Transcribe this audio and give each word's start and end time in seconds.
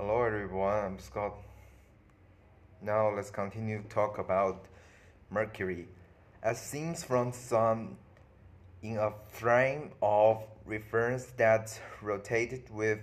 Hello 0.00 0.22
everyone, 0.22 0.84
I'm 0.84 0.98
Scott. 1.00 1.34
Now 2.80 3.12
let's 3.16 3.32
continue 3.32 3.82
to 3.82 3.88
talk 3.88 4.18
about 4.18 4.66
Mercury. 5.28 5.88
As 6.40 6.62
seen 6.62 6.94
from 6.94 7.32
Sun 7.32 7.96
in 8.80 8.96
a 8.98 9.10
frame 9.26 9.90
of 10.00 10.44
reference 10.64 11.24
that 11.36 11.80
rotated 12.00 12.70
with 12.70 13.00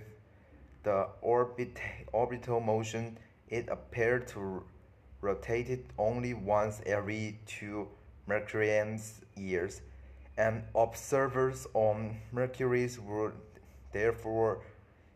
the 0.84 1.08
orbit, 1.20 1.78
orbital 2.14 2.60
motion, 2.60 3.18
it 3.50 3.68
appeared 3.68 4.26
to 4.28 4.64
rotate 5.20 5.90
only 5.98 6.32
once 6.32 6.80
every 6.86 7.38
two 7.44 7.88
Mercurian 8.26 8.98
years, 9.36 9.82
and 10.38 10.62
observers 10.74 11.66
on 11.74 12.16
Mercury 12.32 12.88
would 13.06 13.34
therefore 13.92 14.62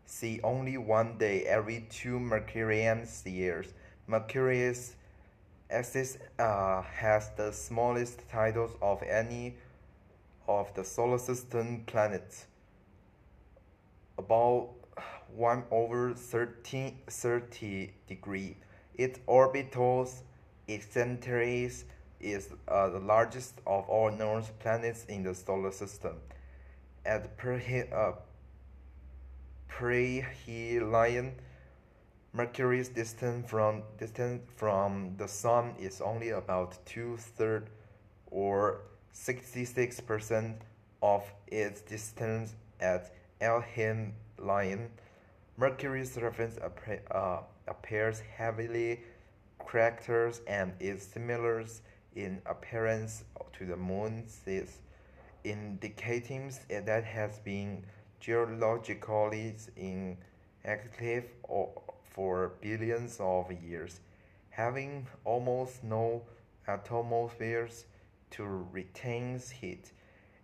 see 0.06 0.40
only 0.42 0.76
one 0.76 1.18
day 1.18 1.44
every 1.44 1.86
two 1.90 2.18
Mercurian 2.18 3.06
years. 3.24 3.72
Mercury's 4.06 4.96
axis 5.70 6.18
uh, 6.38 6.82
has 6.82 7.30
the 7.36 7.52
smallest 7.52 8.28
titles 8.28 8.72
of 8.82 9.02
any 9.02 9.56
of 10.48 10.72
the 10.74 10.84
solar 10.84 11.18
system 11.18 11.84
planets, 11.86 12.46
about 14.18 14.70
1 15.36 15.64
over 15.70 16.12
13, 16.14 16.98
30 17.06 17.92
degree. 18.08 18.56
Its 18.94 19.20
orbital 19.26 20.08
eccentricity 20.68 21.86
is 22.20 22.50
uh, 22.68 22.88
the 22.88 22.98
largest 22.98 23.54
of 23.66 23.88
all 23.88 24.10
known 24.10 24.44
planets 24.58 25.04
in 25.06 25.22
the 25.22 25.34
solar 25.34 25.72
system. 25.72 26.16
At 27.06 27.36
per, 27.38 27.56
uh, 27.92 28.12
perihelion, 29.80 31.32
Mercury's 32.34 32.90
distance 32.90 33.48
from 33.48 33.82
distance 33.98 34.42
from 34.54 35.14
the 35.16 35.26
Sun 35.26 35.74
is 35.80 36.02
only 36.02 36.30
about 36.30 36.76
two 36.84 37.16
thirds 37.16 37.70
or 38.30 38.82
66% 39.14 40.54
of 41.02 41.24
its 41.46 41.80
distance 41.80 42.54
at 42.78 43.14
aphelion. 43.40 44.90
Mercury's 45.56 46.12
surface 46.12 46.58
uh, 47.10 47.38
appears 47.66 48.20
heavily 48.36 49.00
cracked 49.58 50.10
and 50.46 50.72
is 50.78 51.02
similar 51.02 51.64
in 52.14 52.42
appearance 52.44 53.24
to 53.58 53.64
the 53.64 53.76
Moon's, 53.76 54.40
indicating 55.42 56.52
that 56.68 57.04
has 57.04 57.38
been 57.38 57.82
geologically 58.20 59.56
inactive 59.76 61.24
for 62.10 62.52
billions 62.60 63.16
of 63.18 63.50
years, 63.50 64.00
having 64.50 65.06
almost 65.24 65.82
no 65.82 66.22
atmospheres 66.68 67.86
to 68.30 68.44
retain 68.72 69.40
heat. 69.60 69.92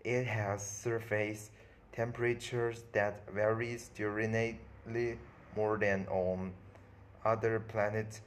It 0.04 0.26
has 0.26 0.66
surface 0.66 1.50
temperatures 1.92 2.84
that 2.92 3.30
vary 3.30 3.78
diurnally 3.96 5.16
more 5.54 5.78
than 5.78 6.06
on 6.08 6.52
other 7.24 7.60
planets 7.60 8.20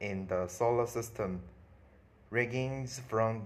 in 0.00 0.26
the 0.26 0.46
solar 0.48 0.86
system, 0.86 1.40
ranging 2.30 2.86
from 2.86 3.44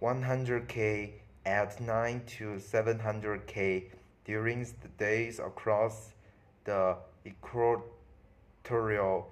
100k 0.00 1.10
at 1.44 1.80
9 1.80 2.22
to 2.26 2.56
700k 2.56 3.84
during 4.24 4.66
the 4.82 4.88
days 4.98 5.38
across 5.38 6.12
the 6.64 6.96
equatorial, 7.26 9.30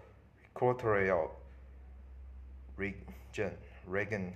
equatorial 0.51 1.31
region. 2.77 4.33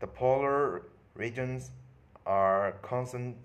The 0.00 0.06
polar 0.06 0.82
regions 1.14 1.70
are 2.26 2.72
constant, 2.82 3.36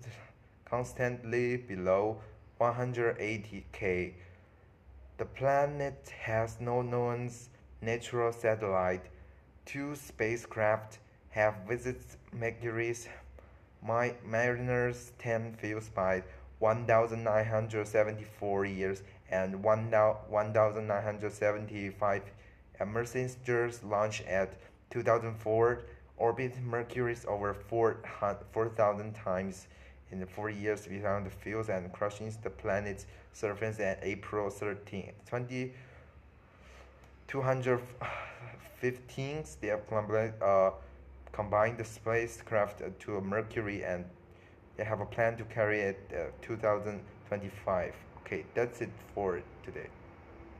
constantly 0.64 1.56
below 1.56 2.20
180k. 2.60 4.12
The 5.18 5.24
planet 5.24 6.12
has 6.20 6.60
no 6.60 6.82
known 6.82 7.30
natural 7.80 8.32
satellite. 8.32 9.06
Two 9.64 9.94
spacecraft 9.94 10.98
have 11.30 11.54
visited 11.68 12.04
Mercury's 12.32 13.08
Mariners 13.84 15.12
10 15.18 15.54
fields 15.54 15.88
by 15.88 16.22
1974 16.60 18.66
years 18.66 19.02
and 19.30 19.62
1975 19.62 22.22
messengers 22.86 23.82
launched 23.82 24.26
at 24.26 24.54
2004 24.90 25.82
orbit 26.16 26.60
Mercury 26.62 27.16
over 27.26 27.54
4,000 27.54 29.14
times 29.14 29.66
in 30.12 30.20
the 30.20 30.26
four 30.26 30.48
years 30.50 30.86
beyond 30.86 31.26
the 31.26 31.30
fields 31.30 31.68
and 31.68 31.92
crushing 31.92 32.32
the 32.42 32.50
planet's 32.50 33.06
surface 33.32 33.80
on 33.80 33.96
April 34.02 34.48
13, 34.50 35.10
20, 35.26 35.72
215. 37.26 39.44
They 39.60 39.66
have 39.68 39.86
uh, 40.42 40.70
combined 41.32 41.78
the 41.78 41.84
spacecraft 41.84 42.82
to 43.00 43.20
Mercury 43.20 43.84
and 43.84 44.04
they 44.76 44.84
have 44.84 45.00
a 45.00 45.06
plan 45.06 45.36
to 45.36 45.44
carry 45.44 45.80
it 45.80 45.98
uh, 46.14 46.30
2025. 46.42 47.94
Okay, 48.20 48.44
that's 48.54 48.80
it 48.80 48.90
for 49.14 49.42
today. 49.64 49.88